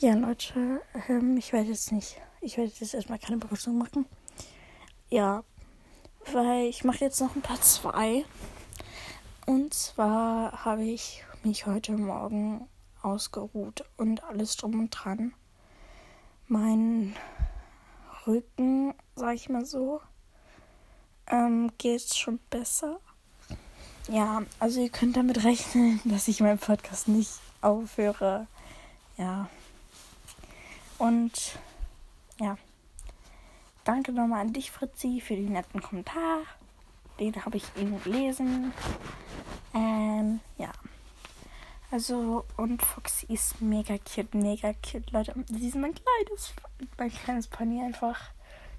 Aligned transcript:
Ja, 0.00 0.14
Leute, 0.14 0.80
ähm, 1.08 1.36
ich 1.38 1.52
werde 1.52 1.70
jetzt 1.70 1.90
nicht, 1.90 2.20
ich 2.40 2.56
werde 2.56 2.70
jetzt 2.72 2.94
erstmal 2.94 3.18
keine 3.18 3.38
Begrüßung 3.38 3.76
machen. 3.76 4.06
Ja, 5.10 5.42
weil 6.32 6.66
ich 6.66 6.84
mache 6.84 7.04
jetzt 7.04 7.20
noch 7.20 7.34
ein 7.34 7.42
paar 7.42 7.60
zwei. 7.62 8.24
Und 9.44 9.74
zwar 9.74 10.64
habe 10.64 10.84
ich 10.84 11.24
mich 11.42 11.66
heute 11.66 11.96
Morgen 11.96 12.68
ausgeruht 13.02 13.84
und 13.96 14.22
alles 14.22 14.56
drum 14.56 14.78
und 14.78 14.90
dran. 14.90 15.34
Mein 16.46 17.16
Rücken, 18.24 18.94
sag 19.16 19.34
ich 19.34 19.48
mal 19.48 19.64
so, 19.64 20.00
ähm, 21.26 21.72
geht 21.76 22.14
schon 22.14 22.38
besser. 22.50 23.00
Ja, 24.08 24.42
also 24.60 24.80
ihr 24.80 24.90
könnt 24.90 25.16
damit 25.16 25.42
rechnen, 25.42 26.00
dass 26.04 26.28
ich 26.28 26.38
meinen 26.38 26.60
Podcast 26.60 27.08
nicht 27.08 27.32
aufhöre. 27.62 28.46
Ja. 29.16 29.48
Und 30.98 31.58
ja. 32.38 32.56
Danke 33.84 34.12
nochmal 34.12 34.42
an 34.42 34.52
dich, 34.52 34.70
Fritzi, 34.70 35.22
für 35.24 35.34
den 35.34 35.52
netten 35.52 35.80
Kommentar. 35.80 36.40
Den 37.18 37.44
habe 37.44 37.56
ich 37.56 37.64
eben 37.76 38.02
gelesen. 38.02 38.72
Ähm, 39.74 40.40
ja. 40.58 40.70
Also, 41.90 42.44
und 42.58 42.82
Foxy 42.82 43.32
ist 43.32 43.62
mega 43.62 43.96
cute, 43.96 44.34
mega 44.34 44.74
cute, 44.74 45.10
Leute. 45.10 45.34
Sie 45.46 45.68
ist 45.68 45.74
mein 45.74 45.94
kleines, 45.94 46.52
mein 46.98 47.10
kleines 47.10 47.48
Pony 47.48 47.82
einfach. 47.82 48.30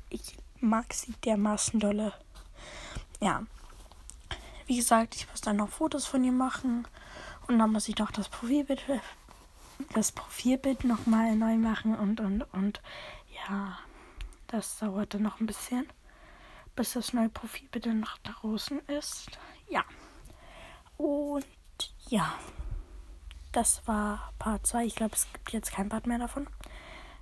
Ich 0.10 0.38
mag 0.60 0.94
sie 0.94 1.14
dermaßen 1.26 1.80
dolle. 1.80 2.14
Ja. 3.20 3.44
Wie 4.68 4.76
gesagt, 4.76 5.16
ich 5.16 5.28
muss 5.30 5.42
dann 5.42 5.58
noch 5.58 5.70
Fotos 5.70 6.06
von 6.06 6.24
ihr 6.24 6.32
machen. 6.32 6.88
Und 7.48 7.58
dann 7.58 7.72
muss 7.72 7.90
ich 7.90 7.98
noch 7.98 8.12
das 8.12 8.30
Profilbild, 8.30 8.84
das 9.94 10.12
Profilbild 10.12 10.84
nochmal 10.84 11.36
neu 11.36 11.56
machen. 11.56 11.96
Und, 11.96 12.20
und, 12.20 12.44
und. 12.54 12.82
Ja, 13.34 13.80
das 14.48 14.80
dauert 14.80 15.14
dann 15.14 15.24
noch 15.24 15.40
ein 15.40 15.46
bisschen. 15.46 15.88
Bis 16.76 16.94
das 16.94 17.14
neue 17.14 17.30
Profilbild 17.30 17.86
dann 17.86 18.00
noch 18.02 18.18
draußen 18.20 18.80
ist. 18.88 19.32
Ja. 19.68 19.84
Und 20.98 21.46
ja. 22.10 22.34
Das 23.52 23.88
war 23.88 24.32
Part 24.38 24.68
2. 24.68 24.86
Ich 24.86 24.96
glaube, 24.96 25.16
es 25.16 25.28
gibt 25.34 25.52
jetzt 25.52 25.72
kein 25.72 25.90
Part 25.90 26.06
mehr 26.06 26.20
davon. 26.20 26.48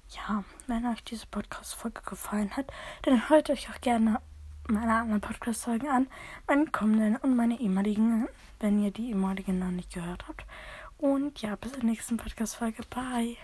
Ja, 0.10 0.44
wenn 0.68 0.86
euch 0.86 1.04
diese 1.04 1.26
Podcast-Folge 1.28 2.02
gefallen 2.06 2.56
hat, 2.56 2.72
dann 3.04 3.30
hört 3.30 3.50
euch 3.50 3.70
auch 3.70 3.82
gerne 3.82 4.22
meine 4.68 4.94
anderen 4.94 5.22
Podcast-Folgen 5.22 5.90
an. 5.90 6.08
Meine 6.48 6.68
kommenden 6.68 7.18
und 7.18 7.36
meine 7.36 7.60
ehemaligen, 7.60 8.28
wenn 8.60 8.84
ihr 8.84 8.92
die 8.92 9.10
ehemaligen 9.10 9.60
noch 9.60 9.72
nicht 9.72 9.94
gehört 9.94 10.28
habt. 10.28 10.46
Und 10.98 11.42
ja, 11.42 11.56
bis 11.56 11.74
zur 11.74 11.84
nächsten 11.84 12.18
Podcast-Folge. 12.18 12.84
Bye. 12.90 13.38